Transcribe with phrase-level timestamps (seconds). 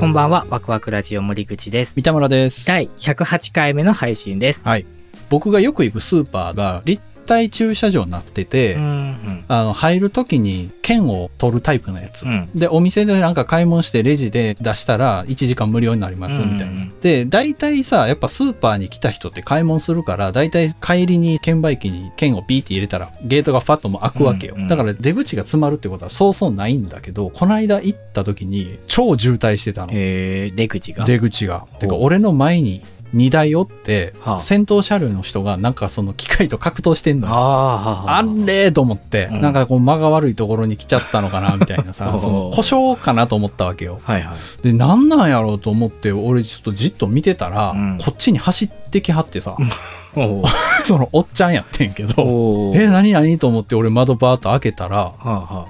[0.00, 1.94] こんばんはワクワクラジオ森口です。
[1.94, 2.66] 三田村です。
[2.66, 4.64] 第108回目の配信です。
[5.30, 6.82] 僕がよく行くスーパーが
[7.24, 9.44] 体駐車場になってて、うんうん。
[9.48, 12.24] あの、入るときに券を取るタイプのやつ。
[12.24, 16.64] うんで、お店でなんか買い物してレジで出したら1時間無料になりますみたいな。
[16.66, 24.54] うんうんで、大体さ、やっぱスーパーに来た人って買い物するから、大体帰りに券売機に券をピーって入れたらゲートがファッとも開くわけよ。
[24.56, 29.92] うんうんだから出口が詰まるってことはそうそうないんだけど、この間行った時に超渋滞してたの。
[29.92, 31.04] えー、出口が。
[31.04, 31.66] 出口が。
[31.78, 32.82] てか、俺の前に
[33.14, 34.40] 2台おって、はあ。
[34.40, 37.34] 先頭車両の人がなんかその機械と格闘してんのよ。
[37.34, 38.24] ああ、あ。
[38.46, 39.40] れと思って、うん。
[39.40, 44.00] なんかこう間が悪いところに来ちゃったのかなみたいなさ その故障かなと思ったわけよ。
[44.02, 44.62] はいはい。
[44.62, 47.98] で、なんなんやろうと思って、俺ちょっとじっと見てたら、うん。
[47.98, 49.56] こっちに走ってきはってさ、
[50.84, 55.66] そのおっちゃんやってんけど、え、何何と思って俺窓バーッと開けたら、はあは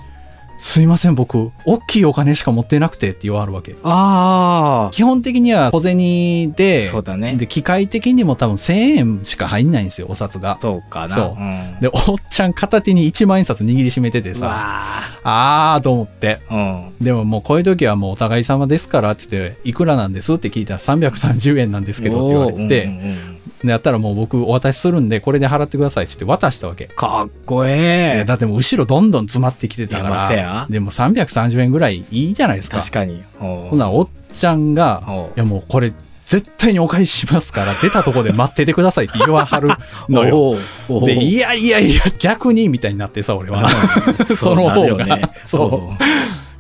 [0.57, 3.75] すいません僕、大きいお金しか持ってなくてって言わはるわけ。
[3.83, 4.89] あ。
[4.89, 10.59] あ基本的には小銭で、そうだねで、機械的にも多分1000円しか入んないんですよ、お札があ、。
[10.61, 11.15] そうかな。
[11.15, 11.81] そううん。
[11.81, 16.41] で、おっちゃん片手に1万円札握りしめててさ、わあーと思って。
[16.49, 16.55] あ。
[16.55, 16.95] うん。
[17.01, 23.34] でももうこういう時はもうお互い様ですからって言って、いくらなんですって聞いたら330円なんですけどって言われて、うんうんうんで
[23.65, 26.87] やったらもう僕お渡しするんでこれで払ってくださいって言って渡したわけ。
[26.87, 27.73] かっこいえ
[28.17, 28.19] え。
[28.19, 32.79] やだってもう後ろどんどん詰まってきてたからや、でも330円ぐらいいいじゃないですか。
[32.79, 33.23] 確かに。
[33.39, 35.03] ほほな、おっちゃんが
[35.37, 35.93] いやもうこれ
[36.25, 39.69] 絶対にお返ししますから、出たとこで待っててくださいって言わはる
[40.09, 40.57] のよ。
[41.05, 43.69] で、いやいやいや、逆にみたいになってさ、俺は。
[44.35, 44.87] その方が。
[44.87, 46.05] よねそう。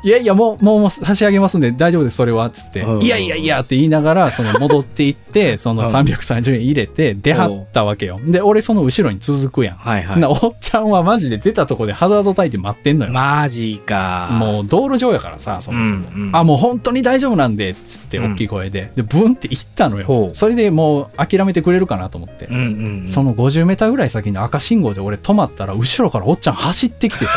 [0.04, 2.98] いやいや、もう、もう差し上げますんで大丈夫です、それは、つってう。
[2.98, 8.20] んいやいやいやって言いながら、その戻っていって、 そのうん330円入れて、出はったわけよ。
[8.22, 9.76] で、俺その後ろに続くやん。
[9.76, 13.12] はいはいな、おっちゃんはマジで出たとこでハザード焚いて待ってんのよ。
[13.12, 14.28] マジか。
[14.32, 16.00] もう道路上やからさ、そもそも。
[16.14, 18.90] うんうんあ、もう本当に大丈夫なんで、つってうん大きい声で。
[18.96, 20.30] で、ブンって行ったのよ。
[20.34, 22.44] それでもう諦めてくれるかなと思って。
[22.44, 23.08] うんうんうん。
[23.08, 27.32] その50メーターぐらい先の赤信号で俺止まったら、後ろからおっちゃん走ってきてさ、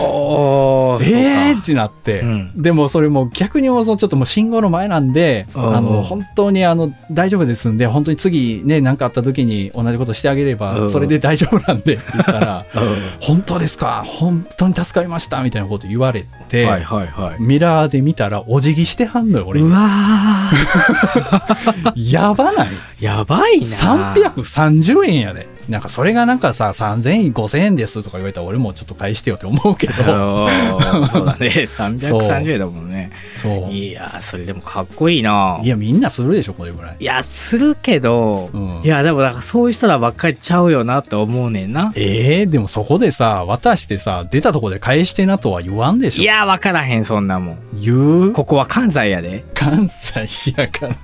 [0.00, 2.52] おーえーってなって、うん。
[2.62, 5.76] でもそれも逆にもうそのちょっともう信号の前なんで、うん。
[5.76, 10.90] あの、本当にあの、大丈夫ですんで、本当に次ね、何かあった時に同じことしてあげれうば、ん。
[10.90, 12.80] それで大丈夫なんでって 言ったら、うん。
[13.20, 14.02] 本当ですか？
[14.06, 17.42] 本当に助かりましたみたいなこと言われて、はいはいはい。
[17.42, 19.60] ミラーで見たらお辞儀してはんのよ、俺。
[19.60, 19.86] うわ
[21.94, 22.68] やばない？
[23.00, 25.48] ーやばいな ?330 円やで。
[25.68, 29.94] なんかそれがなんかさ、3000円、5000円ですとか言われたら俺もちょっと返してよって思うけど、
[31.08, 31.48] そうだね。
[31.66, 33.10] 330円だもんね。
[33.34, 33.72] そう。
[33.72, 36.96] いや、それでもかっこいいないや、みんなするでしょ、これぐらい。
[37.00, 41.92] いや、するけど、うんいや、でもなんかそういう人らばっかりちゃうよなって思うねんな。
[41.96, 46.22] ええでもそこでさ、渡してさ、出たとこで返してなとは言わんでしょ。
[46.22, 47.58] いや、わからへん、そんなもん。
[47.74, 47.94] 言
[48.30, 48.32] う？
[48.32, 49.44] ここは関西やで。
[49.54, 50.96] 関西やから。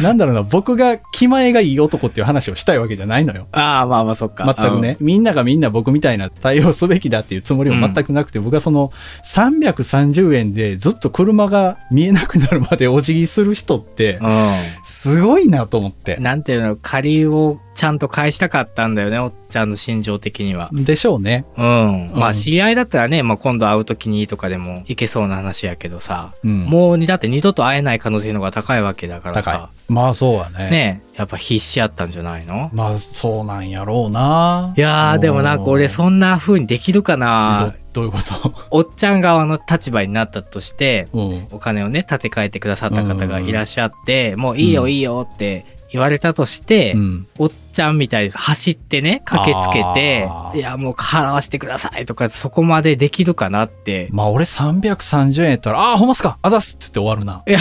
[0.00, 3.46] なんだろうな、僕が気前がいい男っていう話をしたいわけじゃないのよ。
[3.52, 4.44] ああ、まあまあ、そっか。
[4.44, 4.96] 全くね。
[5.00, 8.92] みんながみんな僕みたいな対応すべきだっていうつもりも全くなくて、僕はその
[9.24, 14.54] 330円でずっと車が見えなくなるまでお辞儀する人って、うん。
[14.82, 16.16] すごいなと思って。
[16.16, 20.68] なんていうの、借りをちゃんと返したかったんだよね、おっちゃんの心情的には。
[20.70, 21.46] でしょうね。
[21.56, 22.10] うん。
[22.14, 29.70] まあ、うん知り合いだったらね、まあ今度会うときにとかでもいけそうな話やけどさ、うんもうにだって二度と会えない可能性の方が高いわけだから高いさ、。
[29.88, 30.70] まあそうはね。
[30.70, 32.68] ねやっぱ必死やったんじゃないの？
[32.74, 34.74] まあそうなんやろうな。
[34.76, 38.54] いやー、でもなんか俺そんな風にできるかなどどういうこと？
[38.70, 41.46] おっちゃん側の立場になったとして、うん。
[41.50, 47.26] お金をね、立て替えてくださった方がいらっしゃって、もういいようんいいよって言われたとして、うん。
[47.38, 54.08] おっちゃんみたいに走ってね、駆けつけていや、もう払わせてくださいとか、そこまでできるかなって。
[54.12, 57.42] まあ俺330円やったら、ああ、ほんますかあざっすって言って終わるな。
[57.46, 57.58] いや、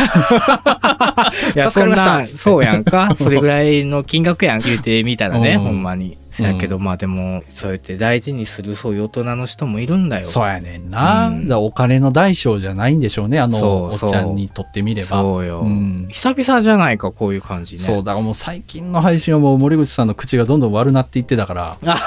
[1.56, 3.14] いや、 そそうやんか。
[3.16, 6.18] それぐらいの金額やん、言うてみたらね、うんほんまに。
[6.40, 10.26] せやけど、まあでも、そうやって大事にする、そういう大人の人もいるんだよ。
[10.26, 11.28] そうやねんな。
[11.28, 15.08] うんだお金の大小じゃないんでしょうね、あの、そうおっちゃんにとってみれば。
[15.08, 15.62] そうよ。
[15.62, 17.84] うん久々じゃないか、こういう感じね。
[17.84, 22.00] そう、だからもう最近の配信はもう森口さんの口がどんどん悪なっていってたから、あ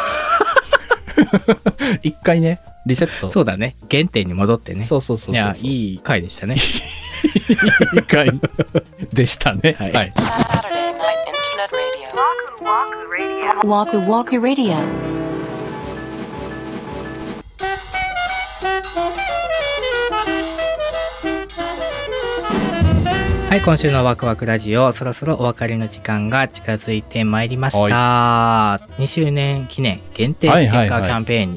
[2.03, 3.31] 一回ね、リセット。
[3.31, 3.77] そうだね。
[3.91, 4.85] 原点に戻ってね。
[4.85, 5.35] そうそうそうそう。
[5.35, 6.57] いや、いい回でしたね。
[7.95, 8.33] 一回
[9.13, 9.77] でしたね。
[9.79, 10.13] はいはい。
[12.63, 14.77] Walk Walk Radio.
[23.49, 31.53] はい今週のワクワクラジオそろそろお別れの時間が近づいてまいりました、は、2周年記念限定ステッカーキャンペーン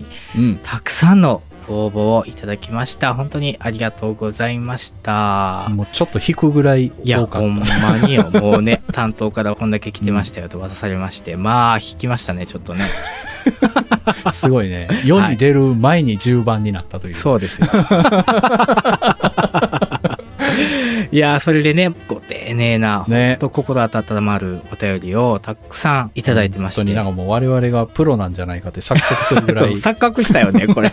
[0.49, 3.13] に、たくさんのご応募をいただきました。
[3.13, 5.67] 本当にありがとうございました。
[5.69, 8.29] もうちょっと引くぐらいいや、多かほんっまによ。
[8.31, 12.85] もうね、担当からこんだけ来てましたよと渡されまして、 まあ、引きましたね、ちょっとね。
[14.23, 14.31] た。
[14.31, 14.87] すごいね。
[15.05, 17.13] 世に出る前に10番になったという。
[17.13, 17.67] そうですよ。
[21.15, 26.81] いやーそれでね、ご丁寧な、ねほんと心温まるお便りをたくさんいただいてまして。
[26.81, 29.63] 本当になんかもう我々がプロなんじゃないかって錯覚するぐらい。
[29.75, 30.91] 錯覚したよね、これ。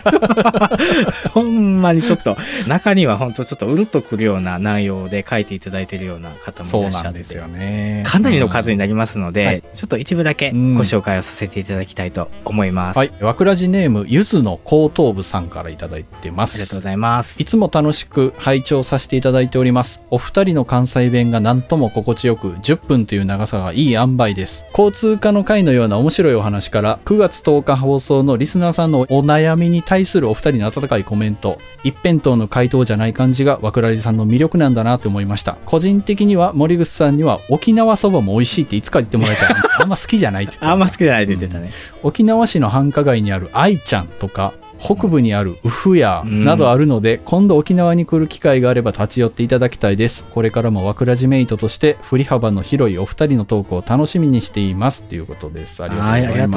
[1.33, 2.37] ほんまにちょっと、
[2.69, 7.03] 中には本当ちょっとうるっとくるような内容で書いていただいてるような方もいらっしゃって。
[7.03, 8.03] なんですよね。
[8.05, 12.97] かなりの数になりますので、はいちょっと一部だけご紹介をさせていただきたいと思います。
[12.97, 13.11] はい。
[13.19, 16.55] わくらじネーム、ゆずの後頭部さんからいただいてます。
[16.55, 17.35] ありがとうございます。
[17.41, 20.01] いつも楽しく拝聴させていただいております。
[20.13, 24.63] お二人の関西弁がなんとも心地よく、10分という長さがいい塩梅です。
[24.69, 35.57] 交通課の会のような面白いお話から、9月10日放送のリスナーさんのお悩みに対するお二人の温かいコメント、一辺倒の回答じゃない感じが、わくらじさんの魅力なんだなと思いました。
[35.65, 39.55] 個人的には森口さんには沖縄そばも美味しいっていつか言ってもらいたい。
[39.79, 41.71] あんま好きじゃないって言ってた あんま好きじゃないって言ってたね。
[42.03, 50.25] 沖縄市の繁華街にある愛ちゃんとか北部にあるウフヤなどあるので、今度沖縄に来る機会があれば立ち寄っていただきたいです。
[50.25, 55.83] これからもわくらじメイトとして振り幅の広いお二人のトークを楽しみにしていますということです。
[55.83, 56.07] ありがと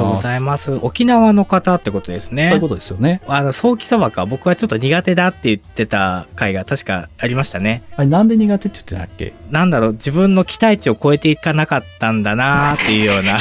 [0.03, 0.71] うごはい、ざいます。
[0.81, 2.47] 沖縄の方ってことですね。
[2.49, 3.21] そういうことですよね。
[3.27, 7.83] あの、早期そばか、僕はちょっと苦手だって言ってた回が確かありましたね。
[7.95, 9.33] あれなんで苦手って言ってたっけ？
[9.51, 13.37] なんだろう、自分の期待値を超えていかなかったんだなーっていうような。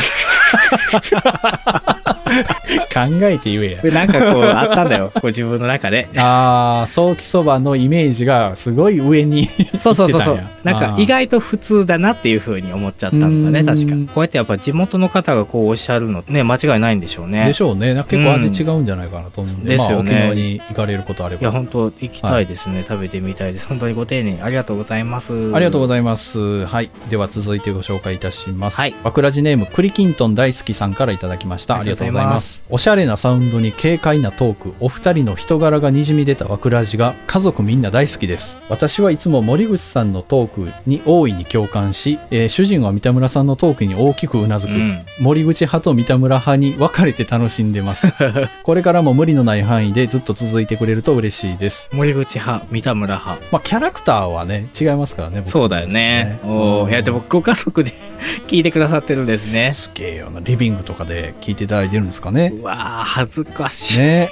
[2.92, 3.82] 考えて言えや。
[3.82, 5.10] でなんかこう、あったんだよ。
[5.14, 6.08] こう自分の中で。
[6.16, 9.46] あー、早期そばのイメージがすごい上に
[9.76, 10.40] そうそうそうそう。
[10.64, 14.12] なんか意外と普通だなっていう風に思っちゃったんだね、うん確か。
[14.14, 17.46] こうやってやっぱ地元の方がこうおっしゃるのね、間違いないんでしょうね。
[17.46, 17.94] でしょうね。
[18.08, 21.40] 結構味違うんじゃないかなと思うんで、ですよねまあ沖縄に行かれることあれば。
[21.42, 23.66] いや、本当行きたいですね、食べてみたいです。
[23.66, 25.32] 本当にご丁寧にありがとうございます。
[25.54, 26.66] ありがとうごいざいます。
[26.66, 26.90] はい。
[27.10, 28.80] では続いてご紹介いたします。
[28.80, 31.76] はいバクラジネーム、クリキントン大好きさんからいただきました。
[31.76, 32.64] あありがとうございますざいます。
[32.70, 38.56] おしゃれなサウンドに軽快なトーク、お二人の人柄が滲み出たバクラジが家族みんな大好きです。
[38.68, 44.72] 私はいつも森口さんのトークに大いに共感し、えー主人は三田村さんのトークに大きくうなずく。
[44.72, 48.12] うん森口派と三田村派に分かれて楽しんでます。
[48.64, 51.88] これからも無理のない範囲でずっと続いてくれると嬉しいです。
[51.92, 53.42] 森口派、三田村派。
[53.50, 56.38] まあ、キャラクターはね、違いますからね、僕そうだよね。
[56.44, 57.92] おうんーいや、でもご家族で
[58.48, 59.70] 聞いてくださってるんですね。
[59.70, 60.40] すげえよな。
[60.42, 62.52] リビングとかで聞いていただいてるんですかね。
[62.54, 63.98] うわー、恥ずかしい。
[63.98, 64.30] ね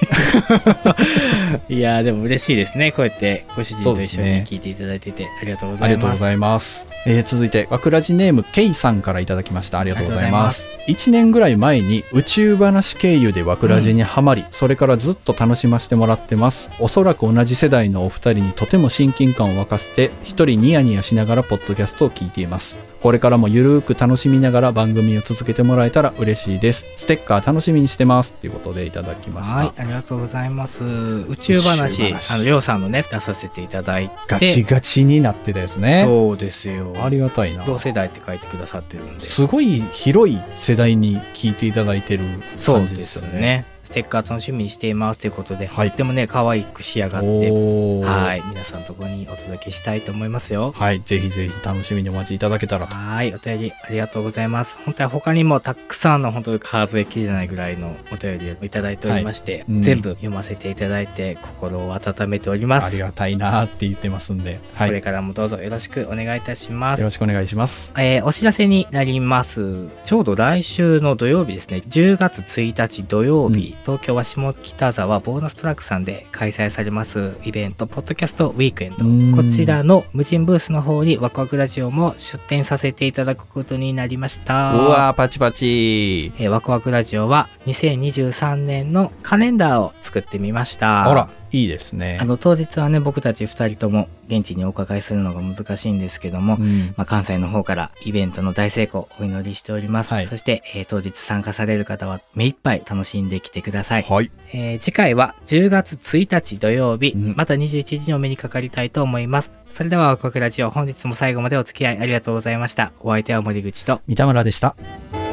[1.68, 2.92] いやー、でも嬉しいですね。
[2.92, 5.84] こうやってご主人と一緒に聞いていただいてて、ありがとうございます。
[5.84, 6.86] ありがとうございます。
[7.06, 9.80] えー続いて、わくらじネーム、ケイさんからいただきました。
[9.80, 10.68] ありがとうございます。
[10.86, 16.70] 1年ぐらい前に宇宙話経由でわくらじにハマり、それからずっと楽しませてもらってます。
[16.78, 22.93] おそらく同じ世代のお二人にとても親近感を沸かせて、一人ニヤニヤしながらポッドキャストを聞いています。
[23.04, 26.86] これからもゆるーく楽しみながら番組を続けてもらえたら嬉しいです。
[26.96, 28.32] ステッカー楽しみにしてます。
[28.32, 29.56] ということでいただきました。
[29.56, 30.82] はい、ありがとうございます。
[30.82, 34.14] 宇宙話、宇宙話あの、りょうさんのね、出させていただいて。
[34.26, 36.04] ガチガチになってたですね。
[36.06, 36.94] そうですよ。
[37.04, 37.66] ありがたいな。
[37.66, 39.26] 同世代って書いてくださってるんで。
[39.26, 42.24] すごい広い世代に聞いていただいてる
[42.56, 43.02] そう感じでよね。
[43.02, 43.73] ですすよね。
[43.94, 50.72] ステッカー楽しみにしていますということで、はいとってもね、可愛く仕上がって、はい、皆さんのところにお届けしたいと思いますよ。
[50.72, 51.00] はい。
[51.02, 52.94] ぜひぜひ楽しみにお待ちいただけたらと。
[52.96, 54.76] はい、お便りありがとうございます。
[54.84, 62.86] 本当は他にもたくさんの本当に数えきれないぐらいのお便りをいただいておりまして、はいうん全部読ませていただいて心を温めております。
[62.86, 64.58] ありがたいなーって言ってますんで。
[64.74, 64.88] はい。
[64.88, 67.10] よこれからもどうぞよろしくお願いいたしますろ。
[67.10, 67.92] しくお願いします。
[67.96, 69.88] えーお知らせになります。
[70.02, 79.04] ちょうど来週の土曜日ですね、10月1日土曜日、東京は下北沢ボーナストラックさんで開催されますイベント、ポッドキャストウィークエンド。
[79.04, 84.74] うんこちらの無人ブースの方にワクワクラジオも出展させていただくことになりました。
[84.74, 91.08] うわー、パチパチえーワクワクラジオは2023年のカレンダーを作ってみました。
[91.10, 92.24] あら、いいですねあ。
[92.24, 96.94] の当日はね、僕たち2人とも現地にお伺いするのが難しいんですけども、うん。
[96.96, 100.12] まあ、関西の方からイベントの大成功お祈りしております。
[100.12, 104.02] はいそして、えー当日参加される方は目いっぱい楽しんできてください。
[104.02, 104.32] はい。
[104.52, 109.52] えー次回は10月1日土曜日、うんまた21時にお目にかかりたいと思います。
[109.70, 112.92] それでは、ワクワクラジオ本日も最後までお付き合いありがとうございました。
[113.00, 114.74] お相手は森口と、三田村でした。「